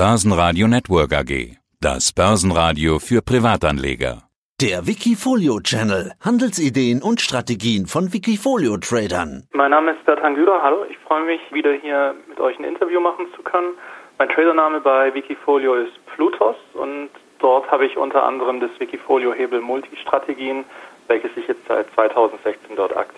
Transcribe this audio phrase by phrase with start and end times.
[0.00, 1.58] Börsenradio Network AG.
[1.78, 4.22] Das Börsenradio für Privatanleger.
[4.58, 6.12] Der Wikifolio Channel.
[6.24, 9.46] Handelsideen und Strategien von Wikifolio Tradern.
[9.52, 10.62] Mein Name ist Bertrand Güder.
[10.62, 13.74] Hallo, ich freue mich, wieder hier mit euch ein Interview machen zu können.
[14.16, 19.60] Mein Tradername bei Wikifolio ist Plutos und dort habe ich unter anderem das Wikifolio Hebel
[19.60, 20.64] Multistrategien,
[21.08, 23.09] welches ich jetzt seit 2016 dort aktiv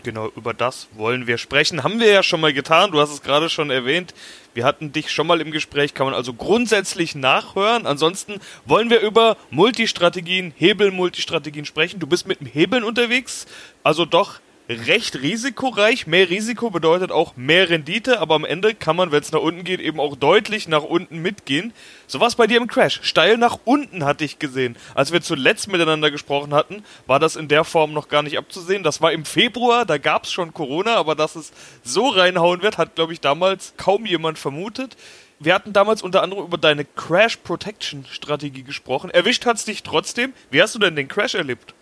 [0.00, 0.10] verwalte.
[0.10, 1.82] Genau, über das wollen wir sprechen.
[1.82, 2.90] Haben wir ja schon mal getan.
[2.90, 4.14] Du hast es gerade schon erwähnt.
[4.54, 7.86] Wir hatten dich schon mal im Gespräch, kann man also grundsätzlich nachhören.
[7.86, 12.00] Ansonsten wollen wir über Multistrategien, Hebel-Multistrategien sprechen.
[12.00, 13.46] Du bist mit dem Hebeln unterwegs,
[13.84, 16.06] also doch recht risikoreich.
[16.06, 19.64] Mehr Risiko bedeutet auch mehr Rendite, aber am Ende kann man, wenn es nach unten
[19.64, 21.72] geht, eben auch deutlich nach unten mitgehen.
[22.06, 23.00] So was bei dir im Crash.
[23.02, 24.76] Steil nach unten hatte ich gesehen.
[24.94, 28.82] Als wir zuletzt miteinander gesprochen hatten, war das in der Form noch gar nicht abzusehen.
[28.82, 32.78] Das war im Februar, da gab es schon Corona, aber dass es so reinhauen wird,
[32.78, 34.96] hat, glaube ich, damals kaum jemand vermutet.
[35.40, 39.10] Wir hatten damals unter anderem über deine Crash Protection Strategie gesprochen.
[39.10, 40.34] Erwischt hat es dich trotzdem.
[40.50, 41.74] Wie hast du denn den Crash erlebt?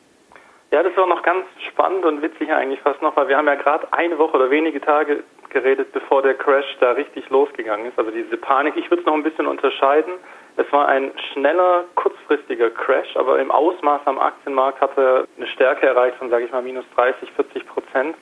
[0.70, 3.54] Ja, das war noch ganz spannend und witzig eigentlich fast noch, weil wir haben ja
[3.54, 7.98] gerade eine Woche oder wenige Tage geredet, bevor der Crash da richtig losgegangen ist.
[7.98, 10.12] Also diese Panik, ich würde es noch ein bisschen unterscheiden.
[10.58, 15.86] Es war ein schneller, kurzfristiger Crash, aber im Ausmaß am Aktienmarkt hat er eine Stärke
[15.86, 18.16] erreicht von, sage ich mal, minus 30, 40 Prozent.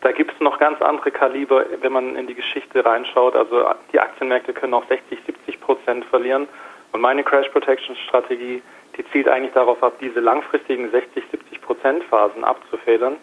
[0.00, 3.36] Da gibt es noch ganz andere Kaliber, wenn man in die Geschichte reinschaut.
[3.36, 6.48] Also die Aktienmärkte können auch 60, 70 Prozent verlieren.
[6.90, 8.60] Und meine Crash Protection Strategie
[8.96, 13.16] die zielt eigentlich darauf ab, diese langfristigen 60, 70 Prozent Phasen abzufedern.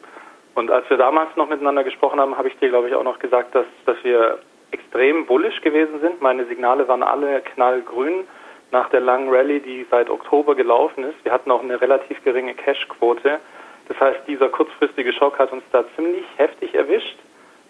[0.55, 3.19] Und als wir damals noch miteinander gesprochen haben, habe ich dir, glaube ich, auch noch
[3.19, 4.39] gesagt, dass, dass wir
[4.71, 6.21] extrem bullish gewesen sind.
[6.21, 8.27] Meine Signale waren alle knallgrün
[8.71, 11.23] nach der langen Rallye, die seit Oktober gelaufen ist.
[11.23, 13.39] Wir hatten auch eine relativ geringe Cash-Quote.
[13.87, 17.17] Das heißt, dieser kurzfristige Schock hat uns da ziemlich heftig erwischt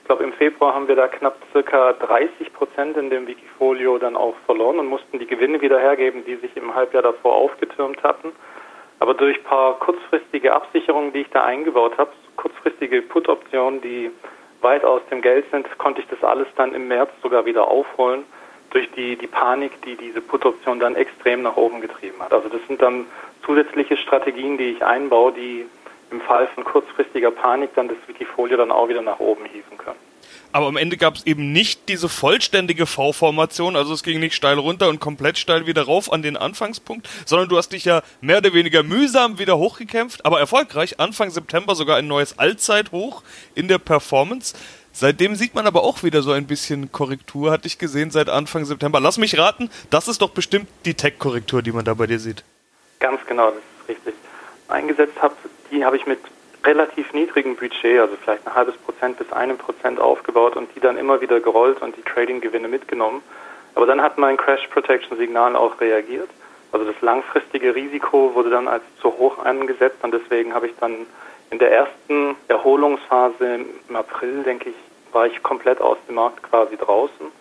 [0.09, 4.33] glaube, im Februar haben wir da knapp circa 30 Prozent in dem Wikifolio dann auch
[4.47, 8.31] verloren und mussten die Gewinne wieder hergeben, die sich im Halbjahr davor aufgetürmt hatten.
[8.99, 14.09] Aber durch ein paar kurzfristige Absicherungen, die ich da eingebaut habe, kurzfristige Put-Optionen, die
[14.61, 18.23] weit aus dem Geld sind, konnte ich das alles dann im März sogar wieder aufholen
[18.71, 22.33] durch die, die Panik, die diese Put-Option dann extrem nach oben getrieben hat.
[22.33, 23.05] Also das sind dann
[23.45, 25.67] zusätzliche Strategien, die ich einbaue, die
[26.11, 29.99] im Fall von kurzfristiger Panik dann das Wikifolio dann auch wieder nach oben hieven können.
[30.51, 34.57] Aber am Ende gab es eben nicht diese vollständige V-Formation, also es ging nicht steil
[34.57, 38.39] runter und komplett steil wieder rauf an den Anfangspunkt, sondern du hast dich ja mehr
[38.39, 40.99] oder weniger mühsam wieder hochgekämpft, aber erfolgreich.
[40.99, 43.21] Anfang September sogar ein neues Allzeithoch
[43.53, 44.55] in der Performance.
[44.91, 48.65] Seitdem sieht man aber auch wieder so ein bisschen Korrektur, hatte ich gesehen seit Anfang
[48.65, 48.99] September.
[48.99, 52.43] Lass mich raten, das ist doch bestimmt die Tech-Korrektur, die man da bei dir sieht.
[52.99, 54.28] Ganz genau, das ist richtig.
[54.69, 55.35] Eingesetzt habe
[55.71, 56.19] die habe ich mit
[56.65, 60.97] relativ niedrigem Budget, also vielleicht ein halbes Prozent bis einem Prozent aufgebaut und die dann
[60.97, 63.21] immer wieder gerollt und die Trading-Gewinne mitgenommen.
[63.75, 66.29] Aber dann hat mein Crash Protection Signal auch reagiert.
[66.71, 71.05] Also das langfristige Risiko wurde dann als zu hoch eingesetzt und deswegen habe ich dann
[71.49, 74.75] in der ersten Erholungsphase im April, denke ich,
[75.13, 77.31] war ich komplett aus dem Markt quasi draußen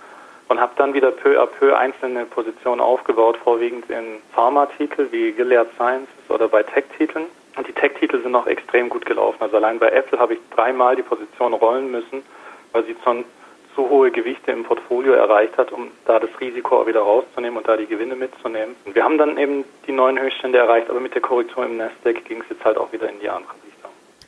[0.49, 5.69] und habe dann wieder peu à peu einzelne Positionen aufgebaut, vorwiegend in Pharma-Titel wie Gilead
[5.77, 7.27] Sciences oder bei Tech-Titeln.
[7.57, 9.39] Und die Tech-Titel sind noch extrem gut gelaufen.
[9.41, 12.23] Also allein bei Apple habe ich dreimal die Position rollen müssen,
[12.73, 13.25] weil sie schon
[13.75, 17.69] zu hohe Gewichte im Portfolio erreicht hat, um da das Risiko auch wieder rauszunehmen und
[17.69, 18.75] da die Gewinne mitzunehmen.
[18.85, 22.25] Und wir haben dann eben die neuen Höchststände erreicht, aber mit der Korrektur im Nasdaq
[22.25, 23.68] ging es jetzt halt auch wieder in die andere Richtung.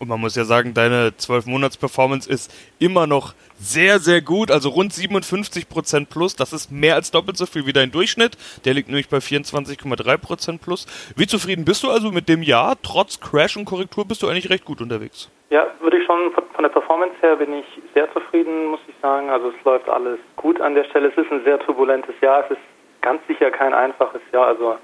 [0.01, 4.93] Und man muss ja sagen, deine 12-Monats-Performance ist immer noch sehr, sehr gut, also rund
[4.93, 6.35] 57% plus.
[6.37, 8.39] Das ist mehr als doppelt so viel wie dein Durchschnitt.
[8.65, 10.87] Der liegt nämlich bei 24,3% plus.
[11.17, 12.77] Wie zufrieden bist du also mit dem Jahr?
[12.83, 15.31] Trotz Crash und Korrektur bist du eigentlich recht gut unterwegs.
[15.51, 19.29] Ja, würde ich schon von der Performance her bin ich sehr zufrieden, muss ich sagen.
[19.29, 21.09] Also es läuft alles gut an der Stelle.
[21.09, 22.45] Es ist ein sehr turbulentes Jahr.
[22.45, 22.63] Es ist
[23.03, 24.47] ganz sicher kein einfaches Jahr.
[24.47, 24.77] Also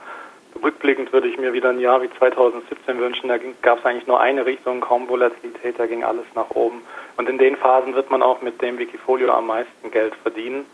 [0.62, 3.28] rückblickend würde ich mir wieder ein Jahr wie 2017 wünschen.
[3.28, 6.82] Da gab es eigentlich nur eine Richtung, kaum Volatilität, da ging alles nach oben.
[7.16, 10.66] Und in den Phasen wird man auch mit dem Wikifolio am meisten Geld verdienen.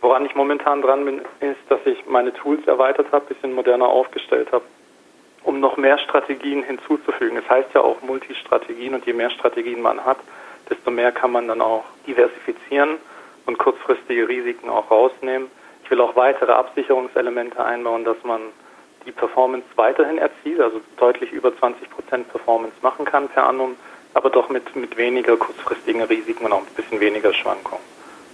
[0.00, 4.50] Woran ich momentan dran bin, ist, dass ich meine Tools erweitert habe, bisschen moderner aufgestellt
[4.50, 4.64] habe,
[5.44, 7.36] um noch mehr Strategien hinzuzufügen.
[7.36, 10.18] Es das heißt ja auch Multistrategien und je mehr Strategien man hat,
[10.68, 12.98] desto mehr kann man dann auch diversifizieren
[13.46, 15.48] und kurzfristige Risiken auch rausnehmen.
[15.84, 18.40] Ich will auch weitere Absicherungselemente einbauen, dass man
[19.06, 23.76] die Performance weiterhin erzielt, also deutlich über 20 Prozent Performance machen kann per annum,
[24.14, 27.82] aber doch mit, mit weniger kurzfristigen Risiken und auch ein bisschen weniger Schwankungen.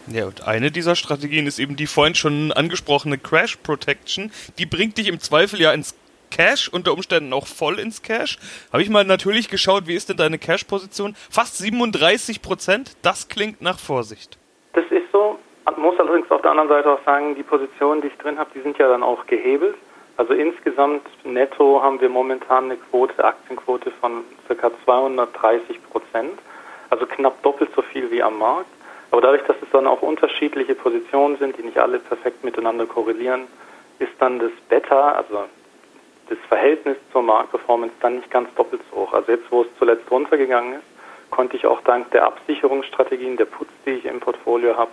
[0.06, 4.32] Ja, und eine dieser Strategien ist eben die vorhin schon angesprochene Crash Protection.
[4.56, 5.94] Die bringt dich im Zweifel ja ins
[6.30, 8.38] Cash, unter Umständen auch voll ins Cash.
[8.72, 11.14] Habe ich mal natürlich geschaut, wie ist denn deine Cash-Position?
[11.30, 14.38] Fast 37 Prozent, das klingt nach Vorsicht.
[14.72, 15.38] Das ist so,
[15.78, 18.60] muss allerdings auf der anderen Seite auch sagen, die Positionen, die ich drin habe, die
[18.60, 19.76] sind ja dann auch gehebelt.
[20.18, 24.70] Also insgesamt netto haben wir momentan eine Quote, Aktienquote von ca.
[24.84, 26.40] 230 Prozent,
[26.90, 28.66] also knapp doppelt so viel wie am Markt.
[29.12, 33.42] Aber dadurch, dass es dann auch unterschiedliche Positionen sind, die nicht alle perfekt miteinander korrelieren,
[34.00, 35.44] ist dann das Beta, also
[36.28, 39.12] das Verhältnis zur Marktperformance dann nicht ganz doppelt so hoch.
[39.12, 43.68] Also jetzt, wo es zuletzt runtergegangen ist, konnte ich auch dank der Absicherungsstrategien, der Putz,
[43.86, 44.90] die ich im Portfolio habe,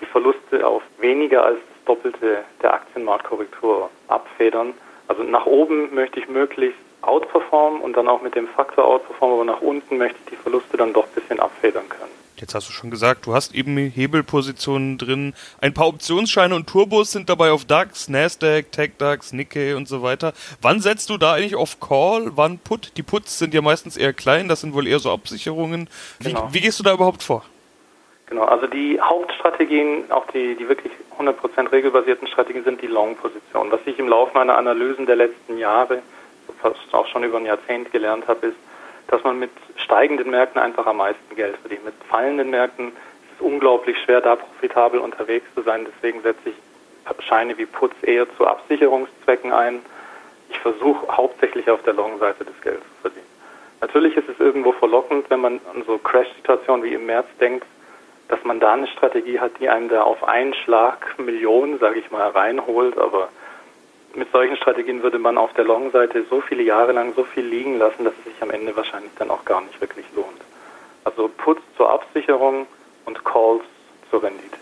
[0.00, 4.74] die Verluste auf weniger als Doppelte der Aktienmarktkorrektur abfedern.
[5.08, 9.44] Also nach oben möchte ich möglichst outperformen und dann auch mit dem Faktor outperformen, aber
[9.44, 12.22] nach unten möchte ich die Verluste dann doch ein bisschen abfedern können.
[12.36, 15.32] Jetzt hast du schon gesagt, du hast eben Hebelpositionen drin.
[15.60, 20.32] Ein paar Optionsscheine und Turbos sind dabei auf DAX, Nasdaq, TechDAX, Nikkei und so weiter.
[20.60, 22.32] Wann setzt du da eigentlich auf Call?
[22.34, 22.96] Wann Put?
[22.96, 25.88] Die Puts sind ja meistens eher klein, das sind wohl eher so Absicherungen.
[26.18, 26.48] Wie, genau.
[26.50, 27.44] wie gehst du da überhaupt vor?
[28.26, 33.72] Genau, also die Hauptstrategien, auch die, die wirklich 100% regelbasierten Strategien sind die Long-Positionen.
[33.72, 36.02] Was ich im Laufe meiner Analysen der letzten Jahre,
[36.60, 38.56] fast auch schon über ein Jahrzehnt gelernt habe, ist,
[39.08, 41.84] dass man mit steigenden Märkten einfach am meisten Geld verdient.
[41.84, 45.86] Mit fallenden Märkten ist es unglaublich schwer, da profitabel unterwegs zu sein.
[45.86, 46.54] Deswegen setze ich
[47.32, 49.80] Scheine wie Putz eher zu Absicherungszwecken ein.
[50.50, 53.26] Ich versuche hauptsächlich auf der Long-Seite das Geld zu verdienen.
[53.80, 57.66] Natürlich ist es irgendwo verlockend, wenn man an so Crash-Situationen wie im März denkt,
[58.32, 62.10] dass man da eine Strategie hat, die einem da auf einen Schlag Millionen, sage ich
[62.10, 62.96] mal, reinholt.
[62.96, 63.28] Aber
[64.14, 67.76] mit solchen Strategien würde man auf der Long-Seite so viele Jahre lang so viel liegen
[67.76, 70.40] lassen, dass es sich am Ende wahrscheinlich dann auch gar nicht wirklich lohnt.
[71.04, 72.66] Also Puts zur Absicherung
[73.04, 73.64] und Calls
[74.10, 74.56] zur Rendite.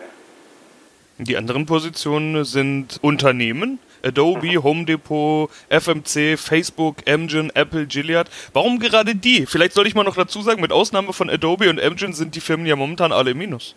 [1.17, 4.63] Die anderen Positionen sind Unternehmen, Adobe.
[4.63, 8.27] Home Depot, FMC, Facebook, Amgen, Apple, Gilead.
[8.53, 9.45] Warum gerade die?
[9.45, 12.41] Vielleicht sollte ich mal noch dazu sagen, mit Ausnahme von Adobe und Amgen sind die
[12.41, 13.75] Firmen ja momentan alle im Minus.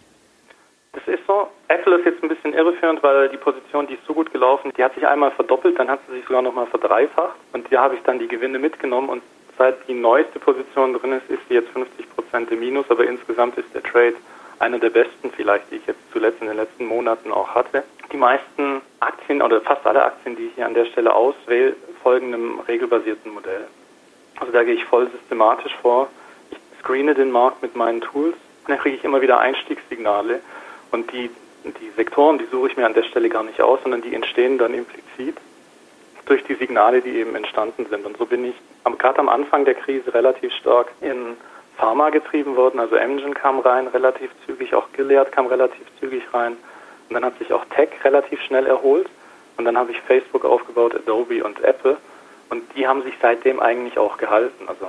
[0.92, 1.48] Das ist so.
[1.68, 4.84] Apple ist jetzt ein bisschen irreführend, weil die Position, die ist so gut gelaufen, die
[4.84, 8.02] hat sich einmal verdoppelt, dann hat sie sich sogar nochmal verdreifacht und da habe ich
[8.02, 9.22] dann die Gewinne mitgenommen und
[9.58, 13.56] seit die neueste Position drin ist, ist sie jetzt 50 Prozent im Minus, aber insgesamt
[13.56, 14.14] ist der Trade
[14.58, 17.84] einer der besten vielleicht, die ich jetzt zuletzt in den letzten Monaten auch hatte.
[18.12, 22.34] Die meisten Aktien oder fast alle Aktien, die ich hier an der Stelle auswähle, folgen
[22.34, 23.66] einem regelbasierten Modell.
[24.38, 26.08] Also da gehe ich voll systematisch vor.
[26.50, 28.36] Ich screene den Markt mit meinen Tools,
[28.66, 30.40] dann kriege ich immer wieder Einstiegssignale
[30.90, 31.30] und die,
[31.64, 34.58] die Sektoren, die suche ich mir an der Stelle gar nicht aus, sondern die entstehen
[34.58, 35.36] dann implizit
[36.26, 38.06] durch die Signale, die eben entstanden sind.
[38.06, 38.54] Und so bin ich
[38.98, 41.36] gerade am Anfang der Krise relativ stark in
[41.76, 42.80] Pharma getrieben worden.
[42.80, 46.56] Also Amgen kam rein relativ zügig, auch Gilead kam relativ zügig rein.
[47.08, 49.08] Und dann hat sich auch Tech relativ schnell erholt.
[49.56, 51.96] Und dann habe ich Facebook aufgebaut, Adobe und Apple.
[52.50, 54.68] Und die haben sich seitdem eigentlich auch gehalten.
[54.68, 54.86] Also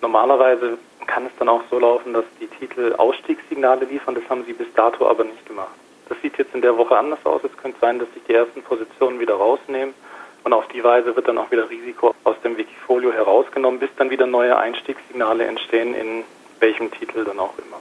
[0.00, 4.14] normalerweise kann es dann auch so laufen, dass die Titel Ausstiegssignale liefern.
[4.14, 5.74] Das haben sie bis dato aber nicht gemacht.
[6.08, 7.42] Das sieht jetzt in der Woche anders aus.
[7.44, 9.94] Es könnte sein, dass sich die ersten Positionen wieder rausnehmen.
[10.46, 14.10] Und auf die Weise wird dann auch wieder Risiko aus dem Wikifolio herausgenommen, bis dann
[14.10, 16.22] wieder neue Einstiegssignale entstehen, in
[16.60, 17.78] welchem Titel dann auch immer.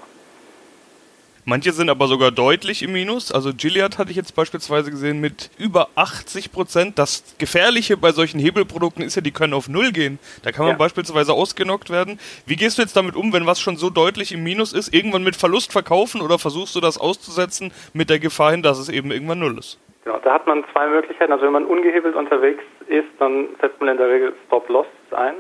[1.44, 3.32] Manche sind aber sogar deutlich im Minus.
[3.32, 6.98] Also Gilead hatte ich jetzt beispielsweise gesehen mit über 80 Prozent.
[6.98, 10.18] Das Gefährliche bei solchen Hebelprodukten ist ja, die können auf Null gehen.
[10.42, 10.78] Da kann man ja.
[10.80, 12.20] beispielsweise ausgenockt werden.
[12.48, 14.92] Wie gehst du jetzt damit um, wenn was schon so deutlich im Minus ist?
[14.92, 18.90] Irgendwann mit Verlust verkaufen oder versuchst du das auszusetzen mit der Gefahr hin, dass es
[18.90, 19.78] eben irgendwann Null ist?
[20.06, 21.32] Genau, da hat man zwei Möglichkeiten.
[21.32, 25.34] Also wenn man ungehebelt unterwegs ist, dann setzt man in der Regel Stop-Loss ein.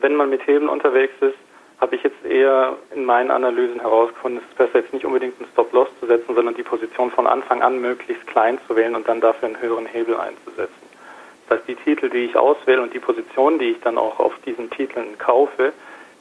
[0.00, 1.36] Wenn man mit Hebeln unterwegs ist,
[1.78, 5.48] habe ich jetzt eher in meinen Analysen herausgefunden, es ist besser jetzt nicht unbedingt einen
[5.52, 9.20] Stop-Loss zu setzen, sondern die Position von Anfang an möglichst klein zu wählen und dann
[9.20, 10.88] dafür einen höheren Hebel einzusetzen.
[11.48, 14.32] Das heißt, die Titel, die ich auswähle und die Position, die ich dann auch auf
[14.46, 15.74] diesen Titeln kaufe,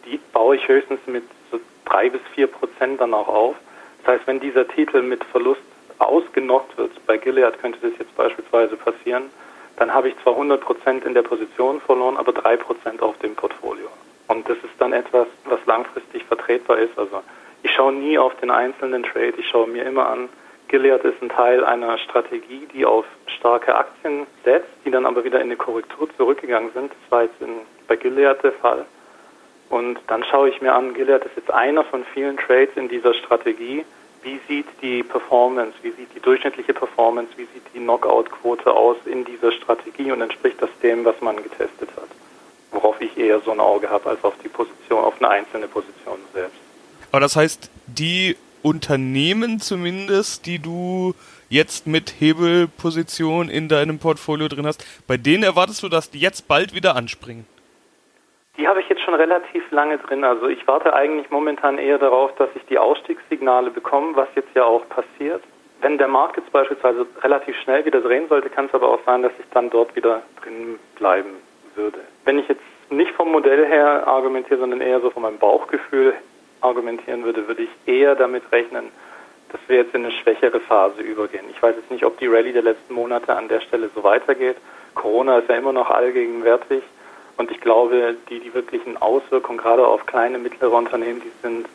[0.06, 3.56] die baue ich höchstens mit so drei bis vier Prozent dann auch auf.
[4.04, 5.62] Das heißt, wenn dieser Titel mit Verlust
[6.00, 9.30] ausgenockt wird, bei Gilead könnte das jetzt beispielsweise passieren,
[9.78, 13.36] dann habe ich zwar 100 Prozent in der Position verloren, aber drei Prozent auf dem
[13.36, 13.88] Portfolio.
[14.28, 16.98] Und das ist dann etwas, was langfristig vertretbar ist.
[16.98, 17.22] Also
[17.64, 20.30] ich schaue nie auf den einzelnen Trade, ich schaue mir immer an,
[20.68, 25.40] Gilead ist ein Teil einer Strategie, die auf starke Aktien setzt, die dann aber wieder
[25.40, 26.92] in eine Korrektur zurückgegangen sind.
[26.92, 28.86] Das war jetzt in, bei Gilead der Fall.
[29.70, 33.14] Und dann schaue ich mir an, Gilead ist jetzt einer von vielen Trades in dieser
[33.14, 33.86] Strategie.
[34.24, 39.24] Wie sieht die Performance, wie sieht die durchschnittliche Performance, wie sieht die Knockout-Quote aus in
[39.24, 42.10] dieser Strategie und entspricht das dem, was man getestet hat?
[42.72, 46.18] worauf ich eher so ein Auge habe, als auf die Position, auf eine einzelne Position
[46.34, 46.58] selbst.
[47.12, 51.16] Aber das heißt, die Unternehmen zumindest, die du
[51.50, 56.48] jetzt mit Hebelposition in deinem Portfolio drin hast, bei denen erwartest du, dass die jetzt
[56.48, 57.46] bald wieder anspringen?
[58.58, 60.24] Die habe ich jetzt schon relativ lange drin.
[60.24, 64.66] Also ich warte eigentlich momentan eher darauf, dass ich die Ausstiegssignale bekomme, was jetzt ja
[64.66, 65.44] auch passiert.
[65.82, 69.22] wenn der Markt jetzt beispielsweise relativ schnell wieder drehen sollte, kann es aber auch sein,
[69.22, 71.38] dass ich dann dort wieder drin bleiben
[71.76, 72.00] würde.
[72.26, 76.16] Wenn ich jetzt nicht vom Modell her argumentiere, sondern eher so von meinem Bauchgefühl
[76.62, 78.92] argumentieren würde, würde ich eher damit rechnen,
[79.52, 81.46] dass wir jetzt in eine schwächere Phase übergehen.
[81.52, 84.58] Ich weiß jetzt nicht, ob die Rallye der letzten Monate an der Stelle so weitergeht.
[84.96, 86.82] Corona ist ja immer noch allgegenwärtig
[87.38, 91.68] und ich glaube, die, die wirklichen Auswirkungen gerade auf kleine, mittlere Unternehmen, die sind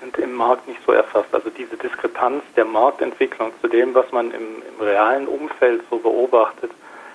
[0.00, 1.32] sind im Markt nicht so erfasst.
[1.32, 6.70] Also diese Diskrepanz der Marktentwicklung zu dem, was man im, im realen Umfeld so beobachtet,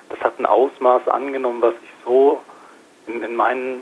[0.10, 2.42] das hat ein Ausmaß angenommen, was ich so
[3.08, 3.82] in, in meinen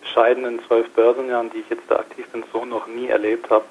[0.00, 3.64] bescheidenen zwölf Börsenjahren, die ich jetzt da aktiv bin, so noch nie erlebt habe.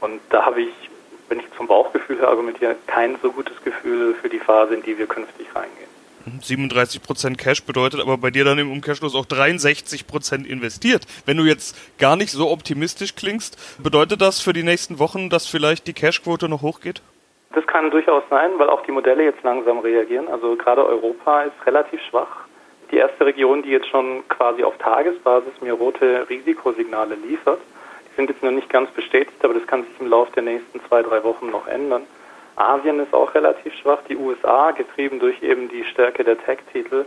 [0.00, 0.90] Und da habe ich,
[1.28, 4.96] wenn ich zum Bauchgefühl her argumentiere, kein so gutes Gefühl für die Phase, in die
[4.98, 5.85] wir künftig reingehen.
[6.26, 11.04] 37% Cash bedeutet aber bei dir dann im Umkehrschluss auch 63% investiert.
[11.24, 15.46] Wenn du jetzt gar nicht so optimistisch klingst, bedeutet das für die nächsten Wochen, dass
[15.46, 17.02] vielleicht die Cashquote noch hochgeht?
[17.54, 20.28] Das kann durchaus sein, weil auch die Modelle jetzt langsam reagieren.
[20.28, 22.44] Also gerade Europa ist relativ schwach.
[22.90, 27.60] Die erste Region, die jetzt schon quasi auf Tagesbasis mir rote Risikosignale liefert,
[28.10, 30.80] die sind jetzt noch nicht ganz bestätigt, aber das kann sich im Laufe der nächsten
[30.88, 32.02] zwei, drei Wochen noch ändern.
[32.56, 33.98] Asien ist auch relativ schwach.
[34.08, 37.04] Die USA, getrieben durch eben die Stärke der Tech-Titel,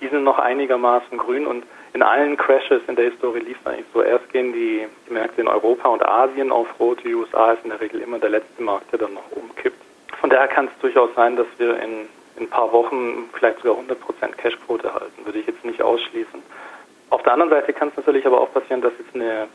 [0.00, 3.86] die sind noch einigermaßen grün und in allen Crashes in der Historie lief es eigentlich
[3.92, 4.02] so.
[4.02, 7.04] Erst gehen die, Märkte in Europa und Asien auf Rot.
[7.04, 9.80] Die USA ist in der Regel immer der letzte Markt, der dann noch umkippt.
[10.18, 13.76] Von daher kann es durchaus sein, dass wir in, in ein paar Wochen vielleicht sogar
[13.76, 15.24] 100% Cashquote halten.
[15.24, 16.42] Würde ich jetzt nicht ausschließen.
[17.10, 19.48] Auf der anderen Seite kann es natürlich aber auch passieren, dass jetzt eine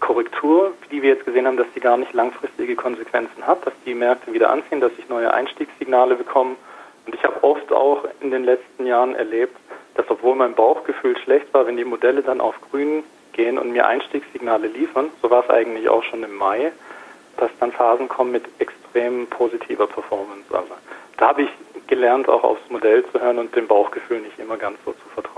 [0.00, 3.94] Korrektur, die wir jetzt gesehen haben, dass die gar nicht langfristige Konsequenzen hat, dass die
[3.94, 6.56] Märkte wieder anziehen, dass sich neue Einstiegssignale bekommen.
[7.06, 9.56] Und ich habe oft auch in den letzten Jahren erlebt,
[9.94, 13.86] dass obwohl mein Bauchgefühl schlecht war, wenn die Modelle dann auf grün gehen und mir
[13.86, 16.72] Einstiegssignale liefern, so war es eigentlich auch schon im Mai,
[17.36, 20.44] dass dann Phasen kommen mit extrem positiver Performance.
[20.50, 20.74] Also
[21.16, 21.50] da habe ich
[21.86, 25.29] gelernt, auch aufs Modell zu hören und dem Bauchgefühl nicht immer ganz so zu vertrauen.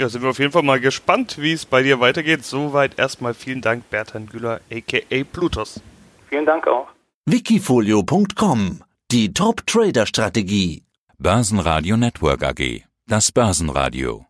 [0.00, 2.42] Ja, sind wir auf jeden Fall mal gespannt, wie es bei dir weitergeht.
[2.42, 5.82] Soweit erstmal vielen Dank, Bertan Güller, aka Plutos.
[6.30, 6.88] Vielen Dank auch.
[7.26, 10.84] Wikifolio.com Die Top-Trader-Strategie.
[11.18, 12.84] Börsenradio Network AG.
[13.08, 14.24] Das Börsenradio.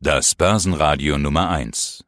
[0.00, 2.04] Das Börsenradio Nummer 1.